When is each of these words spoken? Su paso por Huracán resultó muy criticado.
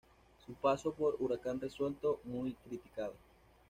Su 0.43 0.55
paso 0.55 0.93
por 0.95 1.15
Huracán 1.19 1.61
resultó 1.61 2.21
muy 2.23 2.53
criticado. 2.55 3.13